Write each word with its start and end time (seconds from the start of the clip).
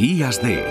Días 0.00 0.40
de 0.40 0.64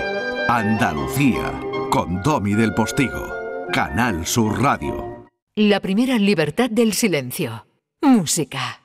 Andalucía 0.48 1.52
con 1.92 2.20
Domi 2.20 2.54
del 2.54 2.74
Postigo, 2.74 3.32
Canal 3.72 4.26
Sur 4.26 4.60
Radio. 4.60 5.28
La 5.54 5.78
primera 5.78 6.18
libertad 6.18 6.68
del 6.68 6.94
silencio. 6.94 7.64
Música. 8.02 8.79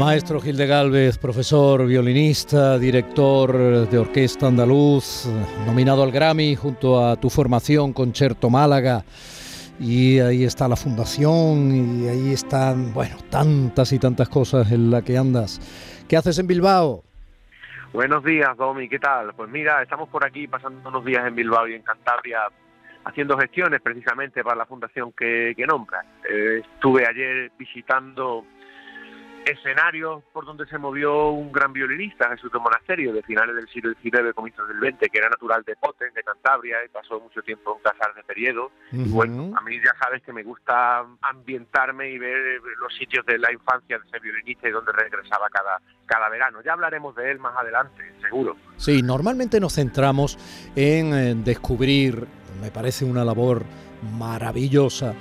Maestro 0.00 0.40
Gil 0.40 0.56
de 0.56 0.66
Galvez, 0.66 1.18
profesor, 1.18 1.84
violinista, 1.84 2.78
director 2.78 3.86
de 3.86 3.98
orquesta 3.98 4.46
andaluz, 4.46 5.26
nominado 5.66 6.02
al 6.02 6.10
Grammy 6.10 6.56
junto 6.56 7.04
a 7.04 7.16
tu 7.16 7.28
formación 7.28 7.92
Concerto 7.92 8.48
Málaga. 8.48 9.04
Y 9.78 10.18
ahí 10.18 10.44
está 10.44 10.68
la 10.68 10.76
fundación 10.76 11.70
y 11.74 12.08
ahí 12.08 12.32
están, 12.32 12.94
bueno, 12.94 13.16
tantas 13.28 13.92
y 13.92 13.98
tantas 13.98 14.30
cosas 14.30 14.72
en 14.72 14.90
las 14.90 15.02
que 15.02 15.18
andas. 15.18 15.60
¿Qué 16.08 16.16
haces 16.16 16.38
en 16.38 16.46
Bilbao? 16.46 17.02
Buenos 17.92 18.24
días, 18.24 18.56
Domi, 18.56 18.88
¿qué 18.88 18.98
tal? 18.98 19.34
Pues 19.34 19.50
mira, 19.50 19.82
estamos 19.82 20.08
por 20.08 20.24
aquí 20.24 20.48
pasando 20.48 20.88
unos 20.88 21.04
días 21.04 21.26
en 21.26 21.34
Bilbao 21.34 21.68
y 21.68 21.74
en 21.74 21.82
Cantabria 21.82 22.40
haciendo 23.04 23.36
gestiones 23.36 23.82
precisamente 23.82 24.42
para 24.42 24.56
la 24.56 24.64
fundación 24.64 25.12
que, 25.12 25.52
que 25.54 25.66
nombras. 25.66 26.06
Eh, 26.26 26.62
estuve 26.74 27.06
ayer 27.06 27.52
visitando 27.58 28.46
escenario 29.44 30.22
por 30.32 30.44
donde 30.44 30.66
se 30.66 30.78
movió 30.78 31.30
un 31.30 31.52
gran 31.52 31.72
violinista, 31.72 32.30
Jesús 32.30 32.52
de 32.52 32.58
Monasterio, 32.58 33.12
de 33.12 33.22
finales 33.22 33.56
del 33.56 33.68
siglo 33.68 33.92
XIX, 34.00 34.34
comienzos 34.34 34.68
del 34.68 34.78
XX, 34.78 35.10
que 35.10 35.18
era 35.18 35.28
natural 35.28 35.62
de 35.64 35.76
Poten, 35.76 36.12
de 36.14 36.22
Cantabria, 36.22 36.78
y 36.84 36.88
pasó 36.88 37.20
mucho 37.20 37.42
tiempo 37.42 37.76
en 37.76 37.82
Casar 37.82 38.14
de 38.14 38.22
Periedo. 38.22 38.70
Bueno, 38.92 39.52
a 39.56 39.60
mí 39.62 39.76
ya 39.76 39.94
sabes 40.02 40.22
que 40.22 40.32
me 40.32 40.42
gusta 40.42 41.04
ambientarme 41.22 42.10
y 42.10 42.18
ver 42.18 42.60
los 42.80 42.94
sitios 42.96 43.24
de 43.26 43.38
la 43.38 43.52
infancia 43.52 43.98
de 43.98 44.06
ese 44.06 44.18
violinista 44.18 44.68
y 44.68 44.72
donde 44.72 44.92
regresaba 44.92 45.48
cada, 45.50 45.80
cada 46.06 46.28
verano. 46.28 46.60
Ya 46.64 46.72
hablaremos 46.72 47.14
de 47.14 47.30
él 47.30 47.38
más 47.38 47.56
adelante, 47.56 48.12
seguro. 48.20 48.56
Sí, 48.76 49.02
normalmente 49.02 49.60
nos 49.60 49.74
centramos 49.74 50.38
en 50.76 51.14
eh, 51.14 51.34
descubrir, 51.36 52.26
me 52.60 52.70
parece 52.70 53.04
una 53.04 53.24
labor 53.24 53.64
maravillosa, 54.18 55.14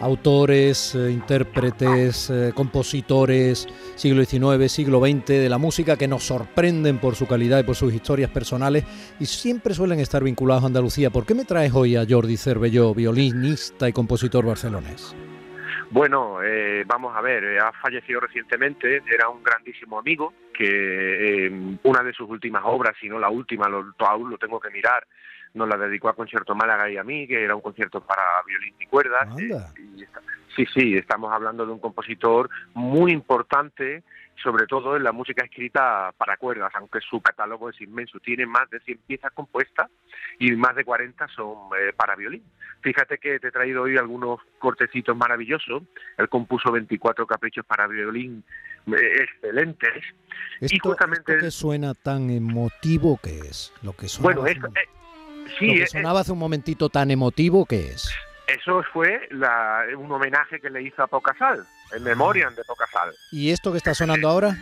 autores, 0.00 0.94
eh, 0.94 1.10
intérpretes, 1.10 2.30
eh, 2.30 2.52
compositores, 2.54 3.66
siglo 3.96 4.24
XIX, 4.24 4.70
siglo 4.70 5.00
XX, 5.00 5.26
de 5.26 5.48
la 5.48 5.58
música 5.58 5.96
que 5.96 6.08
nos 6.08 6.24
sorprenden 6.24 6.98
por 6.98 7.14
su 7.14 7.26
calidad 7.26 7.60
y 7.60 7.62
por 7.64 7.76
sus 7.76 7.94
historias 7.94 8.30
personales 8.30 8.84
y 9.18 9.26
siempre 9.26 9.74
suelen 9.74 10.00
estar 10.00 10.22
vinculados 10.22 10.64
a 10.64 10.66
Andalucía. 10.66 11.10
¿Por 11.10 11.26
qué 11.26 11.34
me 11.34 11.44
traes 11.44 11.72
hoy 11.74 11.96
a 11.96 12.04
Jordi 12.08 12.36
Cervelló, 12.36 12.94
violinista 12.94 13.88
y 13.88 13.92
compositor 13.92 14.44
barcelonés? 14.44 15.16
Bueno, 15.90 16.42
eh, 16.42 16.84
vamos 16.84 17.16
a 17.16 17.20
ver, 17.20 17.60
ha 17.60 17.72
fallecido 17.72 18.18
recientemente, 18.20 19.02
era 19.08 19.28
un 19.28 19.42
grandísimo 19.42 20.00
amigo 20.00 20.34
que 20.52 21.78
una 21.84 22.02
de 22.02 22.12
sus 22.12 22.28
últimas 22.28 22.62
obras, 22.64 22.94
si 23.00 23.08
no 23.08 23.18
la 23.20 23.28
última, 23.28 23.68
lo, 23.68 23.94
aún 23.98 24.30
lo 24.30 24.38
tengo 24.38 24.58
que 24.58 24.70
mirar, 24.70 25.06
nos 25.56 25.68
la 25.68 25.76
dedicó 25.76 26.08
a 26.08 26.14
Concierto 26.14 26.54
Málaga 26.54 26.88
y 26.90 26.96
a 26.96 27.04
mí, 27.04 27.26
que 27.26 27.42
era 27.42 27.56
un 27.56 27.62
concierto 27.62 28.00
para 28.00 28.22
violín 28.46 28.74
y 28.78 28.86
cuerdas. 28.86 29.28
sí, 30.54 30.66
sí, 30.74 30.96
estamos 30.96 31.32
hablando 31.32 31.66
de 31.66 31.72
un 31.72 31.78
compositor 31.78 32.48
muy 32.74 33.10
importante, 33.12 34.02
sobre 34.42 34.66
todo 34.66 34.96
en 34.96 35.02
la 35.02 35.12
música 35.12 35.44
escrita 35.44 36.12
para 36.16 36.36
cuerdas, 36.36 36.70
aunque 36.74 37.00
su 37.00 37.20
catálogo 37.20 37.70
es 37.70 37.80
inmenso. 37.80 38.20
Tiene 38.20 38.46
más 38.46 38.68
de 38.70 38.80
100 38.80 38.98
piezas 39.06 39.32
compuestas 39.32 39.90
y 40.38 40.52
más 40.52 40.76
de 40.76 40.84
40 40.84 41.26
son 41.28 41.54
eh, 41.78 41.92
para 41.96 42.14
violín. 42.14 42.44
Fíjate 42.82 43.18
que 43.18 43.40
te 43.40 43.48
he 43.48 43.50
traído 43.50 43.82
hoy 43.82 43.96
algunos 43.96 44.40
cortecitos 44.58 45.16
maravillosos. 45.16 45.82
Él 46.18 46.28
compuso 46.28 46.70
24 46.70 47.26
caprichos 47.26 47.64
para 47.64 47.86
violín 47.86 48.44
eh, 48.86 49.22
excelentes. 49.22 50.04
y 50.60 50.78
justamente 50.78 51.38
que 51.38 51.50
suena 51.50 51.94
tan 51.94 52.30
emotivo 52.30 53.18
que 53.22 53.38
es 53.38 53.72
lo 53.82 53.94
que 53.94 54.08
suena 54.08 54.40
bueno 54.40 54.46
es, 54.46 54.58
Sí, 55.58 55.66
lo 55.66 55.74
que 55.74 55.82
eh, 55.82 55.86
sonaba 55.86 56.20
hace 56.20 56.32
un 56.32 56.38
momentito 56.38 56.88
tan 56.88 57.10
emotivo 57.10 57.64
que 57.66 57.88
es. 57.88 58.10
Eso 58.46 58.82
fue 58.92 59.28
un 59.98 60.12
homenaje 60.12 60.60
que 60.60 60.70
le 60.70 60.82
hizo 60.82 61.02
a 61.02 61.08
Pocasal, 61.08 61.66
en 61.92 62.04
memoria 62.04 62.48
de 62.50 62.62
Pocasal. 62.64 63.12
¿Y 63.32 63.50
esto 63.50 63.72
que 63.72 63.78
está 63.78 63.92
sonando 63.92 64.28
ahora? 64.28 64.56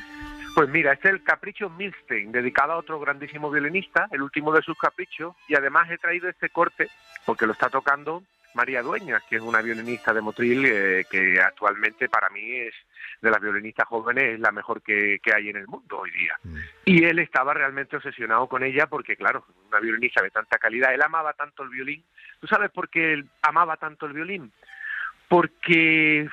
Pues 0.54 0.68
mira, 0.68 0.92
este 0.92 1.08
es 1.08 1.14
el 1.14 1.24
Capricho 1.24 1.68
Milstein, 1.68 2.32
dedicado 2.32 2.72
a 2.72 2.76
otro 2.76 2.98
grandísimo 3.00 3.50
violinista, 3.50 4.08
el 4.12 4.22
último 4.22 4.52
de 4.52 4.62
sus 4.62 4.78
caprichos, 4.78 5.34
y 5.48 5.54
además 5.56 5.90
he 5.90 5.98
traído 5.98 6.28
este 6.28 6.48
corte 6.48 6.88
porque 7.26 7.46
lo 7.46 7.52
está 7.52 7.68
tocando 7.68 8.22
María 8.54 8.82
Dueñas, 8.82 9.22
que 9.28 9.36
es 9.36 9.42
una 9.42 9.60
violinista 9.60 10.12
de 10.12 10.20
Motril 10.20 10.64
eh, 10.66 11.04
que 11.10 11.40
actualmente 11.40 12.08
para 12.08 12.30
mí 12.30 12.60
es 12.60 12.74
de 13.20 13.30
las 13.30 13.40
violinistas 13.40 13.86
jóvenes 13.86 14.34
es 14.34 14.40
la 14.40 14.52
mejor 14.52 14.82
que, 14.82 15.18
hay 15.34 15.48
en 15.48 15.56
el 15.56 15.66
mundo 15.66 15.98
hoy 15.98 16.10
día. 16.10 16.38
Mm. 16.42 16.56
Y 16.84 17.04
él 17.04 17.18
estaba 17.18 17.54
realmente 17.54 17.96
obsesionado 17.96 18.46
con 18.48 18.62
ella 18.62 18.86
porque, 18.86 19.16
claro, 19.16 19.44
una 19.68 19.80
violinista 19.80 20.22
de 20.22 20.30
tanta 20.30 20.58
calidad, 20.58 20.92
él 20.94 21.02
amaba 21.02 21.32
tanto 21.32 21.62
el 21.62 21.70
violín. 21.70 22.04
¿Tú 22.40 22.46
sabes 22.46 22.70
por 22.70 22.88
qué 22.88 23.14
él 23.14 23.28
amaba 23.42 23.76
tanto 23.76 24.06
el 24.06 24.12
violín? 24.12 24.52
Porque 25.28 26.28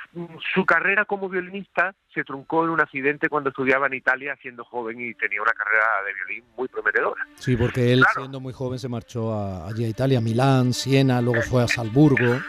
su 0.53 0.65
carrera 0.65 1.05
como 1.05 1.29
violinista 1.29 1.95
se 2.13 2.23
truncó 2.23 2.65
en 2.65 2.71
un 2.71 2.81
accidente 2.81 3.29
cuando 3.29 3.49
estudiaba 3.49 3.87
en 3.87 3.93
Italia 3.93 4.37
siendo 4.41 4.63
joven 4.65 4.99
y 4.99 5.13
tenía 5.13 5.41
una 5.41 5.53
carrera 5.53 5.85
de 6.05 6.13
violín 6.13 6.43
muy 6.57 6.67
prometedora. 6.67 7.25
Sí, 7.35 7.55
porque 7.55 7.93
él 7.93 8.03
siendo 8.15 8.39
muy 8.39 8.53
joven 8.53 8.79
se 8.79 8.89
marchó 8.89 9.33
a, 9.33 9.67
allí 9.67 9.85
a 9.85 9.87
Italia, 9.87 10.19
a 10.19 10.21
Milán, 10.21 10.73
Siena, 10.73 11.21
luego 11.21 11.41
fue 11.41 11.63
a 11.63 11.67
Salzburgo. 11.67 12.39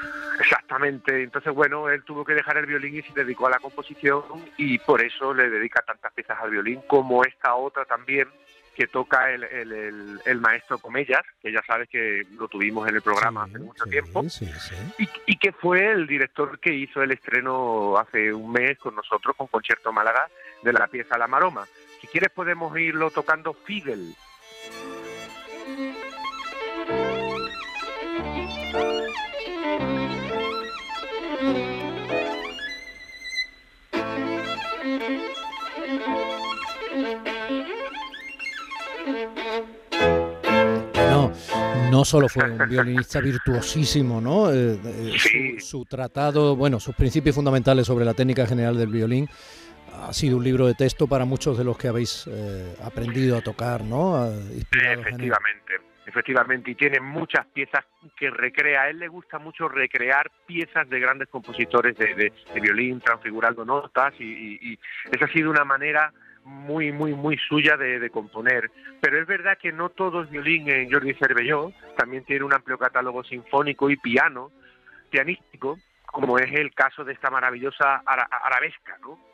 Exactamente, 0.41 1.23
entonces 1.23 1.55
bueno, 1.55 1.89
él 1.89 2.03
tuvo 2.03 2.25
que 2.25 2.35
dejar 2.35 2.57
el 2.57 2.67
violín 2.67 2.97
y 2.97 3.03
se 3.03 3.13
dedicó 3.13 3.47
a 3.47 3.51
la 3.51 3.59
composición 3.59 4.23
y 4.57 4.79
por 4.79 5.03
eso 5.03 5.33
le 5.33 5.49
dedica 5.49 5.83
tantas 5.87 6.13
piezas 6.13 6.39
al 6.43 6.51
violín 6.51 6.81
como 6.89 7.23
esta 7.25 7.55
otra 7.55 7.85
también 7.85 8.29
que 8.75 8.87
toca 8.87 9.31
el, 9.31 9.45
el, 10.25 10.41
maestro 10.41 10.79
Comellas, 10.79 11.23
que 11.43 11.53
ya 11.53 11.63
sabes 11.67 11.89
que 11.89 12.27
lo 12.39 12.49
tuvimos 12.49 12.89
en 12.89 12.97
el 12.97 13.03
programa 13.03 13.45
hace 13.45 13.59
mucho 13.59 13.85
tiempo, 13.85 14.25
y, 14.99 15.09
y, 15.27 15.37
que 15.37 15.53
fue 15.53 15.91
el 15.91 16.07
director 16.07 16.59
que 16.59 16.73
hizo 16.73 17.03
el 17.03 17.13
estreno 17.13 17.99
hace 17.99 18.33
un 18.33 18.51
mes 18.51 18.79
con 18.79 18.95
nosotros, 18.95 19.37
con 19.37 19.47
Concierto 19.49 19.93
Málaga, 19.93 20.29
de 20.63 20.73
la 20.73 20.87
pieza 20.87 21.19
La 21.19 21.27
Maroma. 21.27 21.67
Si 22.01 22.07
quieres 22.07 22.31
podemos 22.31 22.77
irlo 22.79 23.11
tocando 23.11 23.53
Fidel. 23.53 24.15
No 42.03 42.07
solo 42.07 42.29
fue 42.29 42.51
un 42.51 42.69
violinista 42.69 43.21
virtuosísimo, 43.21 44.21
¿no? 44.21 44.53
Eh, 44.53 44.77
eh, 44.85 45.61
su, 45.61 45.85
tratado, 45.85 46.57
bueno, 46.57 46.81
sus 46.81 46.97
principios 46.97 47.37
fundamentales 47.37 47.87
sobre 47.87 48.05
la 48.05 48.13
técnica 48.13 48.45
general 48.45 48.77
del 48.77 48.89
violín 48.89 49.29
ha 50.01 50.13
sido 50.13 50.39
un 50.39 50.43
libro 50.43 50.67
de 50.67 50.75
texto 50.75 51.07
para 51.07 51.25
muchos 51.25 51.57
de 51.57 51.63
los 51.63 51.79
que 51.79 51.87
habéis 51.87 52.27
eh, 52.29 52.75
aprendido 52.83 53.37
a 53.37 53.41
tocar, 53.41 53.85
¿no? 53.85 54.27
efectivamente, 54.27 55.75
efectivamente, 56.05 56.73
y 56.73 56.75
tiene 56.75 56.99
muchas 56.99 57.47
piezas 57.47 57.85
que 58.17 58.31
recrea. 58.31 58.83
A 58.83 58.89
él 58.89 58.99
le 58.99 59.07
gusta 59.07 59.39
mucho 59.39 59.69
recrear 59.69 60.29
piezas 60.45 60.89
de 60.91 60.99
grandes 60.99 61.29
compositores 61.29 61.97
de, 61.97 62.33
violín, 62.61 63.01
transfigurando 63.01 63.65
notas, 63.65 64.13
y 64.19 64.77
esa 65.13 65.27
ha 65.27 65.33
sido 65.33 65.53
una 65.53 65.65
manera 65.65 66.13
muy, 66.45 66.93
muy, 66.93 67.15
muy 67.15 67.37
suya 67.39 67.77
de, 67.77 68.11
componer. 68.11 68.71
Pero 69.01 69.21
es 69.21 69.27
verdad 69.27 69.59
que 69.59 69.73
no 69.73 69.91
todo 69.91 70.23
es 70.23 70.31
violín 70.31 70.69
en 70.69 70.91
Jordi 70.91 71.15
Cervelló, 71.15 71.73
también 71.97 72.25
tiene 72.25 72.45
un 72.45 72.55
amplio 72.55 72.79
catálogo 72.79 73.25
sinfónico 73.25 73.91
y 73.91 73.97
piano, 73.97 74.51
pianístico, 75.11 75.79
como 76.07 76.39
es 76.39 76.53
el 76.53 76.73
caso 76.75 77.05
de 77.05 77.13
esta 77.13 77.31
maravillosa 77.31 78.03
arabesca, 78.07 78.99
¿no? 79.01 79.32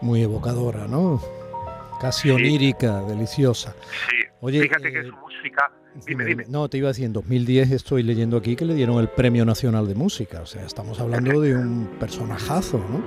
Muy 0.00 0.22
evocadora, 0.22 0.86
¿no? 0.86 1.20
Casi 2.00 2.30
onírica, 2.30 3.02
deliciosa. 3.02 3.74
Sí, 4.08 4.16
Oye, 4.40 4.62
fíjate 4.62 4.90
que 4.90 5.02
su 5.02 5.12
música 5.16 5.70
Dime, 6.06 6.24
dime. 6.24 6.44
No, 6.48 6.68
te 6.68 6.78
iba 6.78 6.88
a 6.88 6.92
decir, 6.92 7.04
en 7.04 7.12
2010 7.12 7.72
estoy 7.72 8.02
leyendo 8.02 8.36
aquí 8.36 8.54
que 8.54 8.64
le 8.64 8.74
dieron 8.74 8.98
el 8.98 9.08
Premio 9.08 9.44
Nacional 9.44 9.88
de 9.88 9.94
Música. 9.94 10.40
O 10.40 10.46
sea, 10.46 10.64
estamos 10.64 11.00
hablando 11.00 11.40
de 11.40 11.56
un 11.56 11.90
personajazo, 11.98 12.78
¿no? 12.78 13.02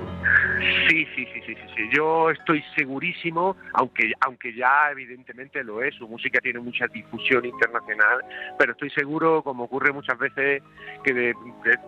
Sí, 0.88 1.06
sí, 1.16 1.26
sí, 1.34 1.42
sí, 1.46 1.56
sí, 1.56 1.68
sí. 1.76 1.90
Yo 1.96 2.30
estoy 2.30 2.64
segurísimo, 2.76 3.56
aunque, 3.74 4.14
aunque 4.22 4.54
ya 4.54 4.92
evidentemente 4.92 5.64
lo 5.64 5.82
es, 5.82 5.96
su 5.96 6.08
música 6.08 6.40
tiene 6.40 6.60
mucha 6.60 6.88
difusión 6.88 7.46
internacional, 7.46 8.24
pero 8.58 8.74
estoy 8.74 8.90
seguro, 8.92 9.42
como 9.44 9.66
ocurre 9.66 9.92
muchas 9.92 10.18
veces, 10.18 10.62
que, 11.04 11.34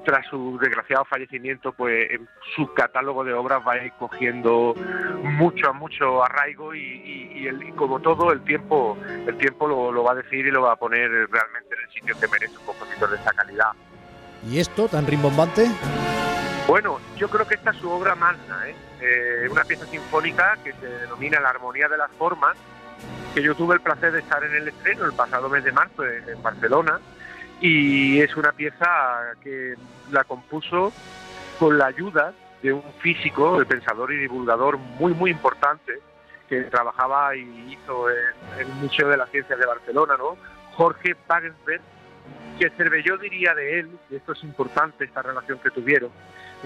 tras 0.05 0.25
su 0.27 0.57
desgraciado 0.59 1.05
fallecimiento, 1.05 1.71
pues 1.73 2.09
su 2.55 2.73
catálogo 2.73 3.23
de 3.23 3.33
obras 3.33 3.61
va 3.67 3.73
a 3.73 3.85
ir 3.85 3.93
cogiendo 3.93 4.73
mucho, 5.23 5.73
mucho 5.73 6.23
arraigo 6.23 6.73
y, 6.73 7.47
el, 7.47 7.73
como 7.75 7.99
todo, 7.99 8.31
el 8.31 8.41
tiempo, 8.43 8.97
el 9.27 9.37
tiempo 9.37 9.67
lo, 9.67 9.91
lo 9.91 10.03
va 10.03 10.13
a 10.13 10.15
decir 10.15 10.45
y 10.45 10.51
lo 10.51 10.63
va 10.63 10.73
a 10.73 10.75
poner 10.75 11.09
realmente 11.09 11.75
en 11.75 11.81
el 11.81 11.89
sitio 11.91 12.15
que 12.19 12.27
merece 12.27 12.57
un 12.57 12.65
compositor 12.65 13.09
de 13.09 13.15
esta 13.17 13.31
calidad. 13.31 13.71
¿Y 14.49 14.59
esto 14.59 14.87
tan 14.87 15.07
rimbombante? 15.07 15.67
Bueno, 16.67 16.99
yo 17.15 17.29
creo 17.29 17.47
que 17.47 17.55
esta 17.55 17.69
es 17.69 17.77
su 17.77 17.89
obra 17.91 18.15
magna, 18.15 18.67
¿eh? 18.67 18.75
¿eh? 18.99 19.47
una 19.51 19.63
pieza 19.63 19.85
sinfónica 19.85 20.57
que 20.63 20.73
se 20.73 20.87
denomina 20.87 21.39
La 21.39 21.49
Armonía 21.49 21.87
de 21.87 21.97
las 21.97 22.09
Formas, 22.13 22.57
que 23.35 23.43
yo 23.43 23.53
tuve 23.53 23.75
el 23.75 23.81
placer 23.81 24.11
de 24.11 24.19
estar 24.19 24.43
en 24.43 24.55
el 24.55 24.69
estreno 24.69 25.05
el 25.05 25.13
pasado 25.13 25.47
mes 25.47 25.63
de 25.63 25.71
marzo 25.71 26.03
en, 26.03 26.41
Barcelona, 26.41 26.99
y 27.61 28.19
es 28.19 28.35
una 28.35 28.51
pieza 28.51 28.87
que 29.43 29.75
la 30.11 30.23
compuso 30.23 30.91
con 31.59 31.77
la 31.77 31.85
ayuda 31.85 32.33
de 32.63 32.73
un 32.73 32.83
físico, 32.99 33.59
el 33.59 33.67
pensador 33.67 34.11
y 34.11 34.17
divulgador 34.17 34.79
muy, 34.79 35.13
muy 35.13 35.29
importante, 35.29 35.99
que 36.49 36.63
trabajaba 36.63 37.35
y 37.35 37.73
hizo 37.73 38.09
en, 38.09 38.17
el 38.59 38.67
Museo 38.67 39.09
de 39.09 39.17
las 39.17 39.29
Ciencias 39.29 39.59
de 39.59 39.65
Barcelona, 39.67 40.15
¿no? 40.17 40.35
Jorge 40.73 41.15
Wagensberg, 41.29 41.81
que 42.59 42.69
Cervelló 42.71 43.17
diría 43.17 43.53
de 43.53 43.79
él, 43.79 43.99
y 44.09 44.15
esto 44.15 44.31
es 44.31 44.43
importante, 44.43 45.05
esta 45.05 45.21
relación 45.21 45.59
que 45.59 45.71
tuvieron, 45.71 46.11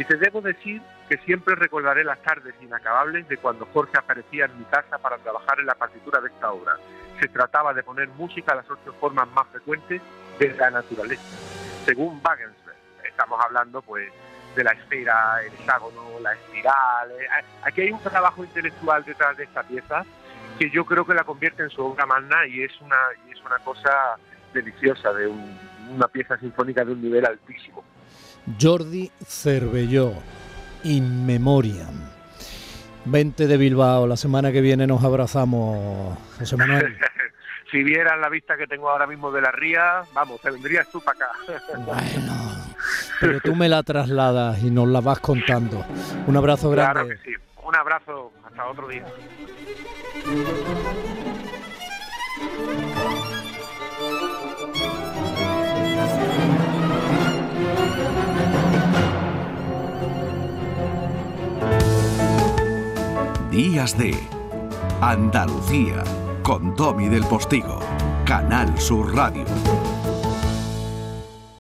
te 0.04 0.18
debo 0.18 0.42
decir 0.42 0.82
que 1.08 1.18
siempre 1.20 1.56
recordaré 1.56 2.04
las 2.04 2.22
tardes 2.22 2.56
inacabables 2.62 3.28
de 3.28 3.38
cuando 3.38 3.66
Jorge 3.74 3.98
aparecía 3.98 4.46
en 4.46 4.58
mi 4.58 4.66
casa 4.66 4.98
para 4.98 5.18
trabajar 5.18 5.60
en 5.60 5.66
la 5.66 5.76
partitura 5.76 6.22
de 6.22 6.30
esta 6.30 6.52
obra. 6.52 6.78
Se 7.20 7.28
trataba 7.28 7.74
de 7.74 7.84
poner 7.84 8.08
música 8.10 8.54
a 8.54 8.56
las 8.56 8.70
ocho 8.70 8.94
formas 9.00 9.28
más 9.30 9.48
frecuentes 9.48 10.02
de 10.40 10.54
la 10.54 10.72
naturaleza. 10.72 11.22
Según 11.86 12.22
Wagensberg, 12.24 12.78
estamos 13.04 13.40
hablando 13.44 13.82
pues 13.82 14.12
de 14.56 14.64
la 14.64 14.72
esfera, 14.72 15.42
el 15.42 15.54
hexágono, 15.54 16.20
la 16.22 16.34
espiral. 16.34 17.12
Eh, 17.12 17.28
aquí 17.64 17.82
hay 17.82 17.92
un 17.92 18.02
trabajo 18.02 18.44
intelectual 18.44 19.04
detrás 19.04 19.36
de 19.38 19.44
esta 19.44 19.64
pieza 19.64 20.06
que 20.58 20.70
yo 20.70 20.86
creo 20.86 21.06
que 21.06 21.14
la 21.14 21.24
convierte 21.24 21.64
en 21.64 21.70
su 21.70 21.84
obra 21.84 22.06
magna 22.06 22.46
y 22.48 22.64
es 22.64 22.82
una, 22.82 22.98
y 23.28 23.32
es 23.32 23.42
una 23.42 23.60
cosa 23.60 24.18
deliciosa, 24.54 25.14
de 25.14 25.28
una 25.28 26.08
pieza 26.08 26.38
sinfónica 26.38 26.84
de 26.86 26.94
un 26.94 27.02
nivel 27.02 27.26
altísimo. 27.26 27.84
Jordi 28.60 29.12
Cervelló, 29.26 30.14
In 30.84 31.26
Memoriam. 31.26 32.10
20 33.06 33.48
de 33.48 33.58
Bilbao, 33.58 34.08
la 34.08 34.18
semana 34.18 34.52
que 34.52 34.62
viene 34.62 34.86
nos 34.86 35.04
abrazamos, 35.04 36.18
José 36.38 36.58
Manuel. 36.58 36.98
si 37.72 37.84
vieras 37.84 38.20
la 38.20 38.30
vista 38.30 38.58
que 38.58 38.68
tengo 38.68 38.90
ahora 38.90 39.08
mismo 39.08 39.32
de 39.32 39.42
la 39.42 39.52
ría, 39.52 40.04
vamos, 40.14 40.42
te 40.42 40.52
vendrías 40.52 40.88
tú 40.90 41.02
para 41.02 41.18
acá. 41.18 41.32
bueno, 41.78 42.66
pero 43.20 43.40
tú 43.42 43.56
me 43.56 43.70
la 43.70 43.84
trasladas 43.84 44.62
y 44.64 44.70
nos 44.70 44.88
la 44.88 45.02
vas 45.02 45.20
contando. 45.20 45.86
Un 46.28 46.38
abrazo 46.38 46.70
grande. 46.70 46.94
Claro 46.94 47.10
que 47.10 47.18
sí, 47.18 47.36
un 47.64 47.76
abrazo, 47.76 48.32
hasta 48.46 48.68
otro 48.68 48.88
día. 48.88 49.06
Días 63.62 63.98
de 63.98 64.16
Andalucía 65.02 66.02
con 66.44 66.74
Tommy 66.78 67.10
del 67.10 67.26
Postigo, 67.26 67.82
Canal 68.24 68.80
Sur 68.80 69.14
Radio. 69.14 69.44